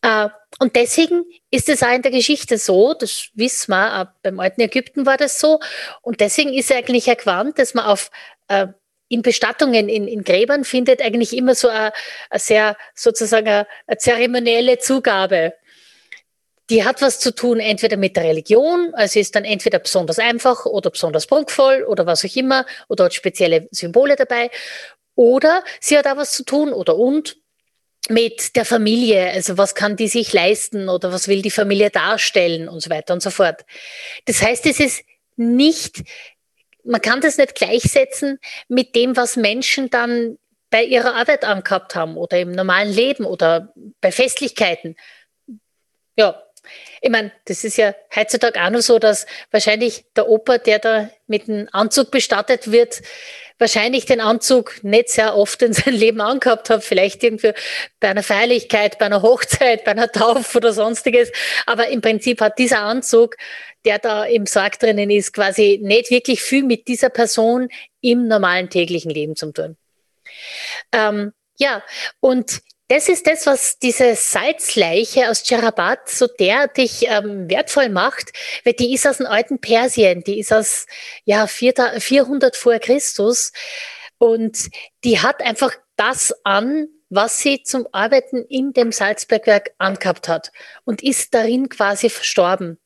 Äh, 0.00 0.28
und 0.60 0.76
deswegen 0.76 1.24
ist 1.50 1.68
es 1.68 1.82
auch 1.82 1.92
in 1.92 2.02
der 2.02 2.10
Geschichte 2.10 2.56
so, 2.56 2.94
das 2.94 3.28
wissen 3.34 3.70
wir, 3.70 4.00
auch 4.00 4.06
beim 4.22 4.40
alten 4.40 4.62
Ägypten 4.62 5.04
war 5.04 5.18
das 5.18 5.38
so. 5.38 5.60
Und 6.00 6.20
deswegen 6.20 6.54
ist 6.54 6.72
eigentlich 6.72 7.10
ein 7.10 7.16
Quant, 7.18 7.58
dass 7.58 7.74
man 7.74 7.84
auf 7.84 8.10
äh, 8.48 8.68
in 9.08 9.22
Bestattungen, 9.22 9.88
in, 9.88 10.06
in 10.06 10.22
Gräbern 10.22 10.64
findet 10.64 11.02
eigentlich 11.02 11.36
immer 11.36 11.54
so 11.54 11.68
eine, 11.68 11.92
sehr 12.34 12.76
sozusagen 12.94 13.48
eine, 13.48 13.66
eine 13.86 13.98
zeremonielle 13.98 14.78
Zugabe. 14.78 15.54
Die 16.70 16.84
hat 16.84 17.00
was 17.00 17.18
zu 17.18 17.34
tun 17.34 17.60
entweder 17.60 17.96
mit 17.96 18.16
der 18.16 18.24
Religion, 18.24 18.92
also 18.92 19.18
ist 19.18 19.34
dann 19.34 19.44
entweder 19.44 19.78
besonders 19.78 20.18
einfach 20.18 20.66
oder 20.66 20.90
besonders 20.90 21.26
prunkvoll 21.26 21.84
oder 21.84 22.04
was 22.04 22.24
auch 22.24 22.36
immer 22.36 22.66
oder 22.88 23.04
hat 23.04 23.14
spezielle 23.14 23.68
Symbole 23.70 24.16
dabei. 24.16 24.50
Oder 25.14 25.64
sie 25.80 25.96
hat 25.96 26.06
auch 26.06 26.18
was 26.18 26.32
zu 26.32 26.44
tun 26.44 26.72
oder 26.72 26.96
und 26.96 27.38
mit 28.10 28.56
der 28.56 28.64
Familie, 28.64 29.30
also 29.30 29.58
was 29.58 29.74
kann 29.74 29.96
die 29.96 30.08
sich 30.08 30.32
leisten 30.32 30.88
oder 30.88 31.12
was 31.12 31.28
will 31.28 31.42
die 31.42 31.50
Familie 31.50 31.90
darstellen 31.90 32.68
und 32.68 32.80
so 32.80 32.90
weiter 32.90 33.14
und 33.14 33.22
so 33.22 33.30
fort. 33.30 33.64
Das 34.26 34.42
heißt, 34.42 34.66
es 34.66 34.80
ist 34.80 35.04
nicht 35.36 36.02
man 36.88 37.02
kann 37.02 37.20
das 37.20 37.36
nicht 37.36 37.54
gleichsetzen 37.54 38.38
mit 38.68 38.94
dem, 38.96 39.16
was 39.16 39.36
Menschen 39.36 39.90
dann 39.90 40.38
bei 40.70 40.82
ihrer 40.84 41.14
Arbeit 41.14 41.44
angehabt 41.44 41.94
haben 41.94 42.16
oder 42.16 42.38
im 42.38 42.52
normalen 42.52 42.92
Leben 42.92 43.24
oder 43.24 43.72
bei 44.00 44.10
Festlichkeiten. 44.10 44.96
Ja, 46.16 46.42
ich 47.00 47.10
meine, 47.10 47.32
das 47.44 47.64
ist 47.64 47.76
ja 47.76 47.94
heutzutage 48.14 48.62
auch 48.62 48.70
noch 48.70 48.80
so, 48.80 48.98
dass 48.98 49.26
wahrscheinlich 49.50 50.04
der 50.16 50.28
Opa, 50.28 50.58
der 50.58 50.78
da 50.78 51.10
mit 51.26 51.48
einem 51.48 51.68
Anzug 51.72 52.10
bestattet 52.10 52.72
wird, 52.72 53.02
wahrscheinlich 53.58 54.06
den 54.06 54.20
Anzug 54.20 54.82
nicht 54.82 55.08
sehr 55.10 55.36
oft 55.36 55.60
in 55.62 55.72
seinem 55.72 55.96
Leben 55.96 56.20
angehabt 56.20 56.70
hat, 56.70 56.84
vielleicht 56.84 57.22
irgendwie 57.22 57.52
bei 58.00 58.08
einer 58.08 58.22
Feierlichkeit, 58.22 58.98
bei 58.98 59.06
einer 59.06 59.22
Hochzeit, 59.22 59.84
bei 59.84 59.90
einer 59.92 60.10
Taufe 60.10 60.58
oder 60.58 60.72
sonstiges. 60.72 61.30
Aber 61.66 61.88
im 61.88 62.00
Prinzip 62.00 62.40
hat 62.40 62.58
dieser 62.58 62.80
Anzug 62.80 63.36
der 63.84 63.98
da 63.98 64.24
im 64.24 64.46
Sarg 64.46 64.78
drinnen 64.78 65.10
ist, 65.10 65.32
quasi 65.32 65.78
nicht 65.82 66.10
wirklich 66.10 66.42
viel 66.42 66.62
mit 66.62 66.88
dieser 66.88 67.10
Person 67.10 67.68
im 68.00 68.28
normalen 68.28 68.70
täglichen 68.70 69.10
Leben 69.10 69.36
zu 69.36 69.52
tun. 69.52 69.76
Ähm, 70.92 71.32
ja, 71.58 71.82
und 72.20 72.60
das 72.88 73.08
ist 73.08 73.26
das, 73.26 73.46
was 73.46 73.78
diese 73.78 74.14
Salzleiche 74.14 75.30
aus 75.30 75.42
Cherabat 75.42 76.08
so 76.08 76.26
derartig 76.26 77.06
ähm, 77.06 77.48
wertvoll 77.48 77.90
macht, 77.90 78.32
weil 78.64 78.72
die 78.72 78.94
ist 78.94 79.06
aus 79.06 79.18
dem 79.18 79.26
alten 79.26 79.60
Persien, 79.60 80.22
die 80.24 80.40
ist 80.40 80.52
aus 80.52 80.86
ja, 81.24 81.46
400 81.46 82.56
vor 82.56 82.78
Christus 82.78 83.52
und 84.18 84.70
die 85.04 85.20
hat 85.20 85.42
einfach 85.42 85.74
das 85.96 86.34
an, 86.44 86.88
was 87.10 87.40
sie 87.40 87.62
zum 87.62 87.86
Arbeiten 87.92 88.44
in 88.48 88.72
dem 88.72 88.92
Salzbergwerk 88.92 89.70
angehabt 89.78 90.28
hat 90.28 90.52
und 90.84 91.02
ist 91.02 91.32
darin 91.34 91.68
quasi 91.68 92.10
verstorben. 92.10 92.78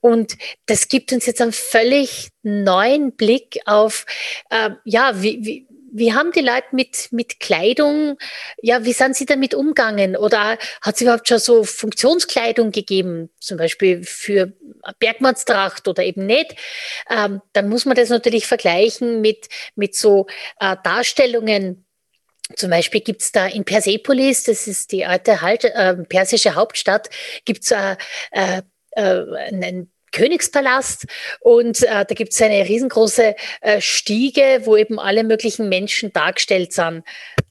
Und 0.00 0.36
das 0.66 0.88
gibt 0.88 1.12
uns 1.12 1.26
jetzt 1.26 1.40
einen 1.40 1.52
völlig 1.52 2.30
neuen 2.42 3.12
Blick 3.12 3.60
auf, 3.66 4.06
äh, 4.50 4.70
ja, 4.84 5.22
wie, 5.22 5.44
wie, 5.44 5.68
wie 5.92 6.14
haben 6.14 6.32
die 6.32 6.40
Leute 6.40 6.68
mit, 6.72 7.08
mit 7.10 7.40
Kleidung, 7.40 8.16
ja, 8.62 8.84
wie 8.84 8.92
sind 8.92 9.16
sie 9.16 9.26
damit 9.26 9.54
umgegangen? 9.54 10.16
Oder 10.16 10.58
hat 10.82 10.94
es 10.94 11.00
überhaupt 11.00 11.28
schon 11.28 11.38
so 11.38 11.64
Funktionskleidung 11.64 12.72
gegeben, 12.72 13.30
zum 13.38 13.58
Beispiel 13.58 14.02
für 14.04 14.52
Bergmannstracht 14.98 15.88
oder 15.88 16.02
eben 16.02 16.26
nicht? 16.26 16.56
Ähm, 17.10 17.40
dann 17.52 17.68
muss 17.68 17.84
man 17.84 17.96
das 17.96 18.08
natürlich 18.08 18.46
vergleichen 18.46 19.20
mit, 19.20 19.48
mit 19.74 19.94
so 19.94 20.26
äh, 20.60 20.76
Darstellungen. 20.82 21.84
Zum 22.56 22.70
Beispiel 22.70 23.00
gibt's 23.00 23.32
da 23.32 23.46
in 23.46 23.64
Persepolis, 23.64 24.44
das 24.44 24.66
ist 24.66 24.92
die 24.92 25.06
alte 25.06 25.40
halt, 25.40 25.64
äh, 25.64 25.94
persische 25.94 26.54
Hauptstadt, 26.54 27.08
gibt's 27.44 27.70
äh, 27.70 27.96
äh, 28.32 28.62
äh 28.96 29.24
einen 29.52 29.92
Königspalast 30.12 31.06
und 31.40 31.82
äh, 31.82 32.04
da 32.04 32.14
gibt 32.14 32.32
es 32.32 32.42
eine 32.42 32.68
riesengroße 32.68 33.34
äh, 33.60 33.80
Stiege, 33.80 34.62
wo 34.64 34.76
eben 34.76 34.98
alle 34.98 35.24
möglichen 35.24 35.68
Menschen 35.68 36.12
dargestellt 36.12 36.72
sind 36.72 37.04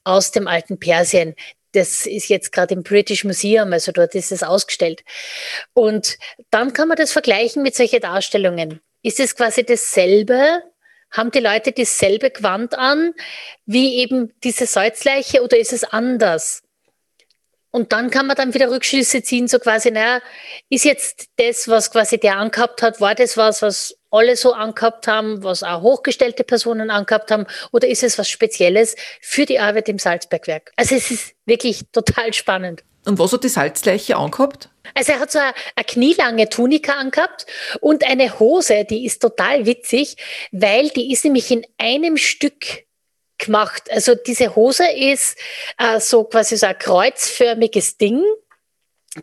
aus 0.03 0.31
dem 0.31 0.47
alten 0.47 0.79
Persien. 0.79 1.35
Das 1.73 2.05
ist 2.05 2.29
jetzt 2.29 2.51
gerade 2.51 2.73
im 2.73 2.83
British 2.83 3.23
Museum, 3.23 3.71
also 3.73 3.91
dort 3.91 4.15
ist 4.15 4.31
es 4.31 4.41
ausgestellt. 4.41 5.03
Und 5.73 6.17
dann 6.49 6.73
kann 6.73 6.87
man 6.87 6.97
das 6.97 7.11
vergleichen 7.11 7.61
mit 7.61 7.75
solchen 7.75 7.99
Darstellungen. 7.99 8.81
Ist 9.03 9.19
es 9.19 9.35
quasi 9.35 9.63
dasselbe? 9.63 10.63
Haben 11.11 11.31
die 11.31 11.39
Leute 11.39 11.71
dasselbe 11.71 12.29
Gewand 12.29 12.75
an 12.75 13.13
wie 13.65 13.95
eben 13.97 14.31
diese 14.43 14.67
Salzleiche 14.67 15.41
oder 15.43 15.57
ist 15.57 15.73
es 15.73 15.83
anders? 15.83 16.61
Und 17.71 17.93
dann 17.93 18.09
kann 18.09 18.25
man 18.25 18.35
dann 18.35 18.53
wieder 18.53 18.71
Rückschlüsse 18.71 19.21
ziehen, 19.21 19.47
so 19.47 19.59
quasi, 19.59 19.91
naja, 19.91 20.21
ist 20.69 20.85
jetzt 20.85 21.27
das, 21.37 21.67
was 21.67 21.91
quasi 21.91 22.19
der 22.19 22.37
angehabt 22.37 22.81
hat, 22.81 22.99
war 22.99 23.13
das 23.13 23.37
was, 23.37 23.61
was 23.61 23.95
alle 24.09 24.35
so 24.35 24.53
angehabt 24.53 25.07
haben, 25.07 25.43
was 25.43 25.61
auch 25.61 25.81
hochgestellte 25.81 26.43
Personen 26.43 26.89
angehabt 26.89 27.29
haben, 27.29 27.45
oder 27.71 27.87
ist 27.87 28.01
es 28.03 28.17
was 28.17 28.27
Spezielles 28.27 28.95
für 29.21 29.45
die 29.45 29.59
Arbeit 29.59 29.87
im 29.87 29.99
Salzbergwerk? 29.99 30.71
Also 30.77 30.95
es 30.95 31.11
ist 31.11 31.35
wirklich 31.45 31.83
total 31.91 32.33
spannend. 32.33 32.83
Und 33.05 33.19
was 33.19 33.33
hat 33.33 33.43
die 33.43 33.49
Salzleiche 33.49 34.17
angehabt? 34.17 34.69
Also 34.95 35.13
er 35.13 35.19
hat 35.19 35.31
so 35.31 35.39
eine, 35.39 35.53
eine 35.75 35.85
knielange 35.85 36.49
Tunika 36.49 36.93
angehabt 36.93 37.45
und 37.81 38.03
eine 38.03 38.39
Hose, 38.39 38.85
die 38.89 39.05
ist 39.05 39.21
total 39.21 39.65
witzig, 39.65 40.15
weil 40.51 40.89
die 40.89 41.11
ist 41.11 41.23
nämlich 41.23 41.51
in 41.51 41.65
einem 41.77 42.17
Stück 42.17 42.83
gemacht. 43.39 43.89
Also 43.89 44.15
diese 44.15 44.55
Hose 44.55 44.87
ist 44.89 45.37
äh, 45.77 45.99
so 45.99 46.23
quasi 46.25 46.57
so 46.57 46.67
ein 46.67 46.77
kreuzförmiges 46.77 47.97
Ding, 47.97 48.23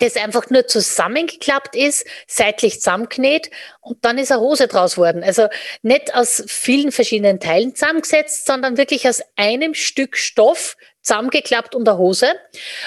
das 0.00 0.16
einfach 0.16 0.50
nur 0.50 0.66
zusammengeklappt 0.66 1.76
ist, 1.76 2.06
seitlich 2.26 2.80
zusammengenäht 2.80 3.50
und 3.80 4.04
dann 4.04 4.18
ist 4.18 4.32
eine 4.32 4.40
Hose 4.40 4.66
draus 4.66 4.98
worden. 4.98 5.22
Also 5.22 5.46
nicht 5.82 6.14
aus 6.14 6.42
vielen 6.48 6.90
verschiedenen 6.90 7.38
Teilen 7.38 7.74
zusammengesetzt, 7.74 8.46
sondern 8.46 8.76
wirklich 8.76 9.08
aus 9.08 9.22
einem 9.36 9.74
Stück 9.74 10.16
Stoff 10.16 10.76
zusammengeklappt 11.02 11.74
unter 11.76 11.98
Hose. 11.98 12.34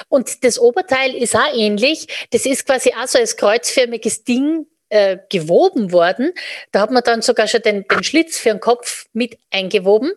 Und 0.09 0.43
das 0.43 0.59
Oberteil 0.59 1.15
ist 1.15 1.35
auch 1.35 1.53
ähnlich. 1.53 2.27
Das 2.31 2.45
ist 2.45 2.65
quasi 2.65 2.93
auch 2.93 3.07
so 3.07 3.17
als 3.17 3.37
kreuzförmiges 3.37 4.25
Ding 4.25 4.65
äh, 4.89 5.17
gewoben 5.29 5.91
worden. 5.91 6.33
Da 6.71 6.81
hat 6.81 6.91
man 6.91 7.03
dann 7.03 7.21
sogar 7.21 7.47
schon 7.47 7.61
den, 7.61 7.85
den 7.87 8.03
Schlitz 8.03 8.37
für 8.37 8.49
den 8.49 8.59
Kopf 8.59 9.05
mit 9.13 9.37
eingewoben. 9.51 10.11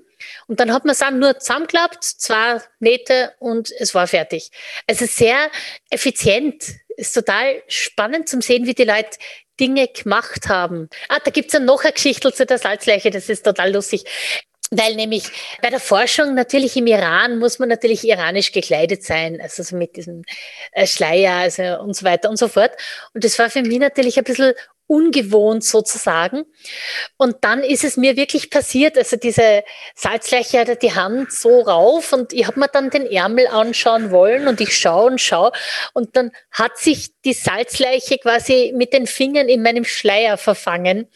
Und 0.46 0.60
dann 0.60 0.72
hat 0.72 0.84
man 0.84 0.92
es 0.92 0.98
dann 0.98 1.18
nur 1.18 1.38
zusammengeklappt, 1.38 2.04
zwei 2.04 2.60
Nähte 2.80 3.34
und 3.38 3.70
es 3.78 3.94
war 3.94 4.06
fertig. 4.06 4.50
Also 4.86 5.06
sehr 5.06 5.50
effizient. 5.90 6.64
Ist 6.96 7.14
total 7.14 7.62
spannend 7.68 8.28
zum 8.28 8.42
sehen, 8.42 8.66
wie 8.66 8.74
die 8.74 8.84
Leute 8.84 9.16
Dinge 9.58 9.88
gemacht 9.88 10.48
haben. 10.48 10.88
Ah, 11.08 11.20
da 11.24 11.30
gibt's 11.30 11.52
dann 11.52 11.64
noch 11.64 11.84
eine 11.84 11.92
Geschichte 11.92 12.32
zu 12.32 12.44
der 12.44 12.58
Salzleiche, 12.58 13.10
das 13.10 13.28
ist 13.28 13.44
total 13.44 13.72
lustig. 13.72 14.04
Weil 14.74 14.94
nämlich 14.96 15.24
bei 15.60 15.68
der 15.68 15.80
Forschung 15.80 16.34
natürlich 16.34 16.76
im 16.76 16.86
Iran 16.86 17.38
muss 17.38 17.58
man 17.58 17.68
natürlich 17.68 18.04
iranisch 18.04 18.52
gekleidet 18.52 19.04
sein, 19.04 19.38
also 19.40 19.62
so 19.62 19.76
mit 19.76 19.96
diesem 19.96 20.24
äh, 20.72 20.86
Schleier 20.86 21.34
also 21.34 21.62
und 21.80 21.94
so 21.94 22.06
weiter 22.06 22.30
und 22.30 22.38
so 22.38 22.48
fort. 22.48 22.72
Und 23.12 23.22
das 23.22 23.38
war 23.38 23.50
für 23.50 23.60
mich 23.60 23.78
natürlich 23.78 24.16
ein 24.16 24.24
bisschen 24.24 24.54
ungewohnt 24.92 25.64
sozusagen. 25.64 26.44
Und 27.16 27.36
dann 27.40 27.62
ist 27.62 27.82
es 27.82 27.96
mir 27.96 28.16
wirklich 28.16 28.50
passiert, 28.50 28.98
also 28.98 29.16
diese 29.16 29.64
Salzleiche 29.94 30.60
hatte 30.60 30.76
die 30.76 30.94
Hand 30.94 31.32
so 31.32 31.62
rauf 31.62 32.12
und 32.12 32.34
ich 32.34 32.46
habe 32.46 32.60
mir 32.60 32.68
dann 32.68 32.90
den 32.90 33.06
Ärmel 33.06 33.46
anschauen 33.46 34.10
wollen 34.10 34.48
und 34.48 34.60
ich 34.60 34.76
schaue 34.76 35.10
und 35.10 35.18
schaue 35.18 35.52
und 35.94 36.14
dann 36.14 36.30
hat 36.50 36.76
sich 36.76 37.10
die 37.24 37.32
Salzleiche 37.32 38.18
quasi 38.18 38.74
mit 38.76 38.92
den 38.92 39.06
Fingern 39.06 39.48
in 39.48 39.62
meinem 39.62 39.86
Schleier 39.86 40.36
verfangen 40.36 41.08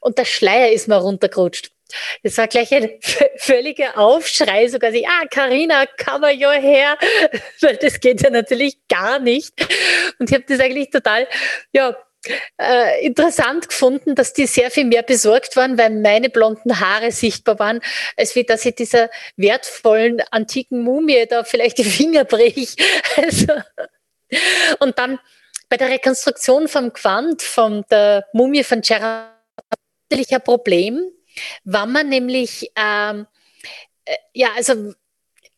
und 0.00 0.16
der 0.16 0.24
Schleier 0.24 0.72
ist 0.72 0.88
mir 0.88 0.96
runtergerutscht. 0.96 1.72
Das 2.22 2.38
war 2.38 2.46
gleich 2.46 2.72
ein 2.72 2.90
völliger 3.36 3.98
Aufschrei, 3.98 4.68
sogar 4.68 4.92
sie, 4.92 5.06
ah, 5.06 5.26
Carina, 5.28 5.86
cover 5.86 6.30
your 6.32 6.52
hair, 6.52 6.96
weil 7.60 7.76
das 7.76 8.00
geht 8.00 8.22
ja 8.22 8.30
natürlich 8.30 8.78
gar 8.88 9.18
nicht. 9.18 9.52
Und 10.18 10.30
ich 10.30 10.34
habe 10.34 10.44
das 10.46 10.60
eigentlich 10.60 10.90
total, 10.90 11.26
ja, 11.72 11.96
äh, 12.58 13.04
interessant 13.04 13.68
gefunden, 13.68 14.14
dass 14.14 14.32
die 14.32 14.46
sehr 14.46 14.70
viel 14.70 14.84
mehr 14.84 15.02
besorgt 15.02 15.56
waren, 15.56 15.78
weil 15.78 15.90
meine 15.90 16.28
blonden 16.28 16.80
Haare 16.80 17.12
sichtbar 17.12 17.58
waren, 17.58 17.80
als 18.16 18.34
wie 18.36 18.44
dass 18.44 18.64
ich 18.66 18.74
dieser 18.74 19.10
wertvollen 19.36 20.20
antiken 20.30 20.82
Mumie 20.82 21.26
da 21.26 21.44
vielleicht 21.44 21.78
die 21.78 21.84
Finger 21.84 22.24
brich. 22.24 22.76
Also, 23.16 23.52
und 24.78 24.98
dann 24.98 25.18
bei 25.68 25.76
der 25.76 25.88
Rekonstruktion 25.88 26.68
vom 26.68 26.92
Quant, 26.92 27.42
von 27.42 27.84
der 27.90 28.26
Mumie 28.32 28.62
von 28.62 28.80
Gerard, 28.80 29.32
natürlich 30.08 30.32
ein 30.32 30.42
Problem, 30.42 31.10
war 31.64 31.86
man 31.86 32.08
nämlich 32.08 32.70
ähm, 32.76 33.26
äh, 34.04 34.16
ja, 34.32 34.48
also 34.56 34.92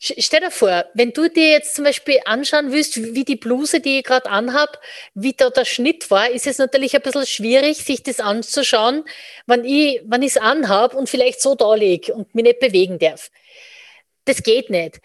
Stell 0.05 0.41
dir 0.41 0.51
vor, 0.51 0.87
wenn 0.95 1.13
du 1.13 1.29
dir 1.29 1.51
jetzt 1.51 1.77
zum 1.77 1.85
Beispiel 1.85 2.19
anschauen 2.25 2.73
willst, 2.73 3.15
wie 3.15 3.25
die 3.25 3.37
Bluse, 3.37 3.79
die 3.79 3.99
ich 3.99 4.05
gerade 4.05 4.29
anhab, 4.29 4.81
wie 5.15 5.33
da 5.33 5.49
der 5.49 5.65
Schnitt 5.65 6.11
war, 6.11 6.29
ist 6.29 6.49
es 6.49 6.59
natürlich 6.59 6.97
ein 6.97 7.03
bisschen 7.03 7.25
schwierig, 7.25 7.85
sich 7.85 8.03
das 8.03 8.19
anzuschauen, 8.19 9.05
wenn 9.47 9.65
ich 9.65 10.01
wenn 10.05 10.25
es 10.25 10.37
anhab 10.37 10.95
und 10.95 11.09
vielleicht 11.09 11.41
so 11.41 11.55
da 11.55 11.77
liege 11.77 12.13
und 12.15 12.35
mich 12.35 12.43
nicht 12.43 12.59
bewegen 12.59 12.99
darf. 12.99 13.31
Das 14.25 14.43
geht 14.43 14.71
nicht. 14.71 14.99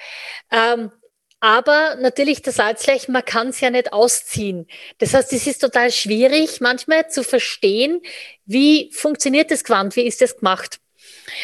Ähm, 0.52 0.92
aber 1.40 1.96
natürlich 2.02 2.42
das 2.42 2.56
Salzleich, 2.56 3.08
man 3.08 3.24
kann 3.24 3.50
es 3.50 3.62
ja 3.62 3.70
nicht 3.70 3.94
ausziehen. 3.94 4.66
Das 4.98 5.14
heißt, 5.14 5.32
es 5.32 5.46
ist 5.46 5.60
total 5.60 5.92
schwierig 5.92 6.60
manchmal 6.60 7.08
zu 7.08 7.24
verstehen, 7.24 8.02
wie 8.46 8.92
funktioniert 8.94 9.52
das 9.52 9.64
Quant, 9.64 9.96
wie 9.96 10.08
ist 10.08 10.22
das 10.22 10.38
gemacht. 10.38 10.80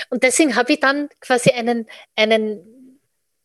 Und 0.10 0.24
deswegen 0.24 0.56
habe 0.56 0.74
ich 0.74 0.80
dann 0.80 1.10
quasi 1.20 1.52
einen, 1.52 1.88
einen 2.16 2.73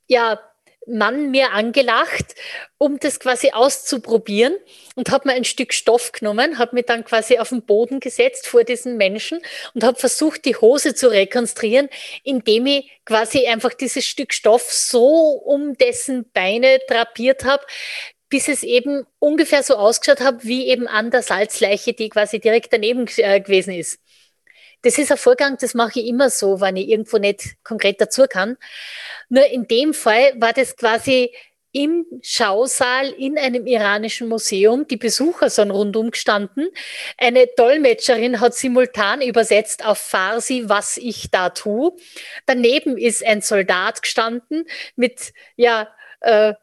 ja, 0.09 0.41
Mann 0.88 1.31
mir 1.31 1.53
angelacht, 1.53 2.35
um 2.79 2.99
das 2.99 3.21
quasi 3.21 3.50
auszuprobieren 3.53 4.57
und 4.95 5.11
habe 5.11 5.29
mir 5.29 5.35
ein 5.35 5.45
Stück 5.45 5.75
Stoff 5.75 6.12
genommen, 6.12 6.59
habe 6.59 6.75
mich 6.75 6.87
dann 6.87 7.05
quasi 7.05 7.38
auf 7.38 7.50
den 7.50 7.62
Boden 7.62 8.00
gesetzt 8.00 8.47
vor 8.47 8.65
diesen 8.65 8.97
Menschen 8.97 9.41
und 9.75 9.85
habe 9.85 9.99
versucht, 9.99 10.45
die 10.47 10.57
Hose 10.57 10.95
zu 10.95 11.09
rekonstruieren, 11.09 11.88
indem 12.25 12.67
ich 12.67 12.91
quasi 13.05 13.47
einfach 13.47 13.75
dieses 13.75 14.07
Stück 14.07 14.33
Stoff 14.33 14.62
so 14.62 15.05
um 15.05 15.77
dessen 15.77 16.31
Beine 16.33 16.81
drapiert 16.88 17.45
habe, 17.45 17.65
bis 18.31 18.49
es 18.49 18.62
eben 18.62 19.07
ungefähr 19.19 19.62
so 19.62 19.77
ausgeschaut 19.77 20.21
hat, 20.21 20.45
wie 20.45 20.69
eben 20.69 20.87
an 20.87 21.11
der 21.11 21.23
Salzleiche, 21.23 21.93
die 21.93 22.09
quasi 22.09 22.41
direkt 22.41 22.73
daneben 22.73 23.07
äh, 23.17 23.41
gewesen 23.41 23.75
ist. 23.75 24.00
Das 24.82 24.99
ist 24.99 25.11
ein 25.11 25.18
Vorgang, 25.18 25.56
das 25.61 25.75
mache 25.75 26.00
ich 26.00 26.06
immer 26.06 26.30
so, 26.30 26.61
wenn 26.61 26.76
ich 26.76 26.88
irgendwo 26.88 27.18
nicht 27.18 27.62
konkret 27.64 28.00
dazu 28.00 28.26
kann. 28.28 28.56
Nur 29.28 29.47
in 29.47 29.66
dem 29.66 29.92
Fall 29.92 30.32
war 30.37 30.52
das 30.52 30.76
quasi 30.76 31.32
im 31.73 32.06
Schausaal 32.23 33.08
in 33.11 33.38
einem 33.38 33.66
iranischen 33.66 34.28
Museum. 34.28 34.87
Die 34.88 34.97
Besucher 34.97 35.50
sind 35.50 35.70
rundum 35.70 36.11
gestanden. 36.11 36.68
Eine 37.18 37.47
Dolmetscherin 37.56 38.40
hat 38.40 38.54
simultan 38.54 39.20
übersetzt 39.20 39.85
auf 39.85 39.99
Farsi, 39.99 40.64
was 40.66 40.97
ich 40.97 41.30
da 41.30 41.50
tue. 41.50 41.92
Daneben 42.47 42.97
ist 42.97 43.25
ein 43.25 43.42
Soldat 43.42 44.02
gestanden 44.02 44.64
mit, 44.97 45.32
ja, 45.56 45.88
äh, 46.20 46.54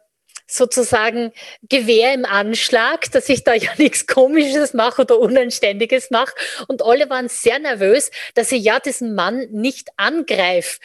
sozusagen 0.47 1.31
Gewehr 1.63 2.13
im 2.13 2.25
Anschlag, 2.25 3.11
dass 3.11 3.29
ich 3.29 3.43
da 3.43 3.53
ja 3.53 3.71
nichts 3.77 4.07
Komisches 4.07 4.73
mache 4.73 5.01
oder 5.01 5.19
Unanständiges 5.19 6.11
mache. 6.11 6.33
Und 6.67 6.83
alle 6.83 7.09
waren 7.09 7.29
sehr 7.29 7.59
nervös, 7.59 8.11
dass 8.33 8.51
ich 8.51 8.63
ja 8.63 8.79
diesen 8.79 9.15
Mann 9.15 9.47
nicht 9.51 9.89
angreife 9.97 10.79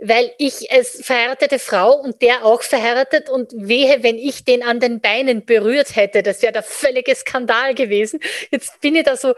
weil 0.00 0.34
ich 0.38 0.70
als 0.72 1.00
verheiratete 1.04 1.58
Frau 1.58 1.94
und 1.94 2.20
der 2.20 2.44
auch 2.44 2.62
verheiratet 2.62 3.30
und 3.30 3.52
wehe, 3.54 4.02
wenn 4.02 4.18
ich 4.18 4.44
den 4.44 4.62
an 4.62 4.80
den 4.80 5.00
Beinen 5.00 5.46
berührt 5.46 5.94
hätte, 5.94 6.22
das 6.22 6.42
wäre 6.42 6.52
der 6.52 6.62
völlige 6.62 7.14
Skandal 7.14 7.74
gewesen. 7.74 8.20
Jetzt 8.50 8.80
bin 8.80 8.96
ich 8.96 9.04
da 9.04 9.16
so 9.16 9.34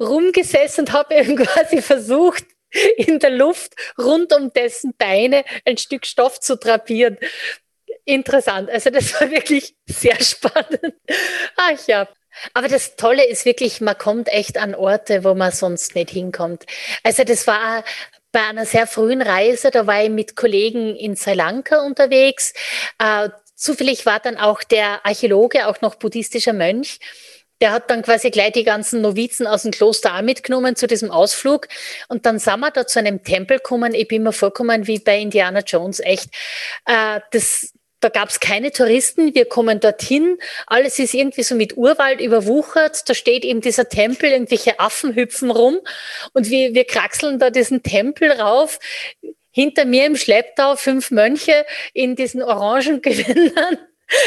rumgesessen 0.00 0.86
und 0.86 0.92
habe 0.92 1.14
eben 1.14 1.36
quasi 1.44 1.82
versucht, 1.82 2.44
in 2.96 3.18
der 3.20 3.30
Luft 3.30 3.74
rund 3.98 4.34
um 4.34 4.52
dessen 4.52 4.94
Beine 4.96 5.44
ein 5.64 5.78
Stück 5.78 6.04
Stoff 6.04 6.40
zu 6.40 6.56
drapieren 6.56 7.16
interessant. 8.06 8.70
Also 8.70 8.90
das 8.90 9.12
war 9.20 9.30
wirklich 9.30 9.74
sehr 9.86 10.20
spannend. 10.22 10.94
Ach 11.56 11.86
ja. 11.86 12.08
Aber 12.54 12.68
das 12.68 12.96
Tolle 12.96 13.26
ist 13.26 13.44
wirklich, 13.44 13.80
man 13.80 13.96
kommt 13.96 14.28
echt 14.28 14.58
an 14.58 14.74
Orte, 14.74 15.24
wo 15.24 15.34
man 15.34 15.52
sonst 15.52 15.94
nicht 15.94 16.10
hinkommt. 16.10 16.64
Also 17.02 17.24
das 17.24 17.46
war 17.46 17.82
bei 18.32 18.42
einer 18.42 18.66
sehr 18.66 18.86
frühen 18.86 19.22
Reise, 19.22 19.70
da 19.70 19.86
war 19.86 20.02
ich 20.04 20.10
mit 20.10 20.36
Kollegen 20.36 20.94
in 20.94 21.16
Sri 21.16 21.32
Lanka 21.32 21.80
unterwegs. 21.80 22.52
Äh, 22.98 23.30
zufällig 23.54 24.04
war 24.04 24.20
dann 24.20 24.36
auch 24.36 24.62
der 24.62 25.06
Archäologe, 25.06 25.66
auch 25.66 25.80
noch 25.80 25.94
buddhistischer 25.94 26.52
Mönch. 26.52 26.98
Der 27.62 27.72
hat 27.72 27.90
dann 27.90 28.02
quasi 28.02 28.30
gleich 28.30 28.52
die 28.52 28.64
ganzen 28.64 29.00
Novizen 29.00 29.46
aus 29.46 29.62
dem 29.62 29.70
Kloster 29.70 30.14
auch 30.14 30.20
mitgenommen 30.20 30.76
zu 30.76 30.86
diesem 30.86 31.10
Ausflug. 31.10 31.68
Und 32.08 32.26
dann 32.26 32.38
sind 32.38 32.60
wir 32.60 32.70
da 32.70 32.86
zu 32.86 32.98
einem 32.98 33.24
Tempel 33.24 33.56
gekommen. 33.56 33.94
Ich 33.94 34.08
bin 34.08 34.22
mir 34.24 34.32
vorgekommen 34.32 34.86
wie 34.86 34.98
bei 34.98 35.18
Indiana 35.18 35.60
Jones, 35.60 36.00
echt. 36.00 36.28
Äh, 36.84 37.20
das, 37.30 37.72
da 38.00 38.08
gab 38.08 38.28
es 38.28 38.40
keine 38.40 38.72
Touristen, 38.72 39.34
wir 39.34 39.46
kommen 39.46 39.80
dorthin, 39.80 40.38
alles 40.66 40.98
ist 40.98 41.14
irgendwie 41.14 41.42
so 41.42 41.54
mit 41.54 41.76
Urwald 41.76 42.20
überwuchert, 42.20 43.08
da 43.08 43.14
steht 43.14 43.44
eben 43.44 43.60
dieser 43.60 43.88
Tempel, 43.88 44.30
irgendwelche 44.30 44.78
Affen 44.78 45.14
hüpfen 45.14 45.50
rum 45.50 45.78
und 46.32 46.50
wir, 46.50 46.74
wir 46.74 46.84
kraxeln 46.84 47.38
da 47.38 47.50
diesen 47.50 47.82
Tempel 47.82 48.32
rauf. 48.32 48.78
Hinter 49.50 49.86
mir 49.86 50.04
im 50.04 50.16
Schlepptau 50.16 50.76
fünf 50.76 51.10
Mönche 51.10 51.64
in 51.94 52.14
diesen 52.14 52.42
orangen 52.42 53.00
Gewändern. 53.02 53.78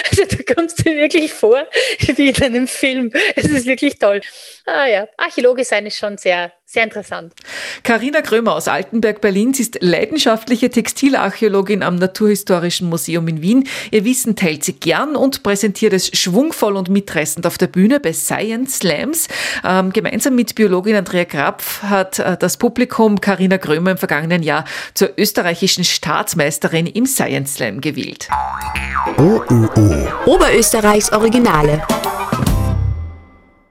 Also 0.09 0.25
da 0.25 0.53
kommst 0.55 0.79
du 0.79 0.85
wirklich 0.85 1.31
vor 1.31 1.67
wie 1.99 2.29
in 2.29 2.43
einem 2.43 2.67
Film. 2.67 3.11
Es 3.35 3.45
ist 3.45 3.65
wirklich 3.65 3.99
toll. 3.99 4.21
Ah 4.65 4.87
ja, 4.87 5.07
Archäologe 5.17 5.63
sein 5.63 5.85
ist 5.85 5.97
schon 5.97 6.17
sehr, 6.17 6.51
sehr 6.71 6.83
interessant. 6.83 7.33
Karina 7.81 8.21
Krömer 8.21 8.53
aus 8.53 8.67
Altenberg, 8.67 9.21
Berlin. 9.21 9.55
Sie 9.55 9.63
ist 9.63 9.79
leidenschaftliche 9.81 10.69
Textilarchäologin 10.69 11.81
am 11.81 11.95
Naturhistorischen 11.95 12.89
Museum 12.89 13.27
in 13.27 13.41
Wien. 13.41 13.67
Ihr 13.89 14.05
Wissen 14.05 14.35
teilt 14.35 14.63
sie 14.63 14.73
gern 14.73 15.15
und 15.15 15.41
präsentiert 15.41 15.93
es 15.93 16.15
schwungvoll 16.15 16.75
und 16.75 16.87
mitreißend 16.87 17.47
auf 17.47 17.57
der 17.57 17.65
Bühne 17.65 17.99
bei 17.99 18.13
Science 18.13 18.77
Slams. 18.77 19.27
Ähm, 19.65 19.91
gemeinsam 19.91 20.35
mit 20.35 20.53
Biologin 20.53 20.95
Andrea 20.95 21.25
Krapf 21.25 21.81
hat 21.81 22.19
äh, 22.19 22.37
das 22.37 22.57
Publikum 22.57 23.19
Karina 23.19 23.57
Krömer 23.57 23.91
im 23.91 23.97
vergangenen 23.97 24.43
Jahr 24.43 24.63
zur 24.93 25.09
österreichischen 25.17 25.83
Staatsmeisterin 25.83 26.85
im 26.85 27.07
Science 27.07 27.55
Slam 27.55 27.81
gewählt. 27.81 28.29
OÖO. 29.17 30.07
Oberösterreichs 30.27 31.11
Originale. 31.11 31.81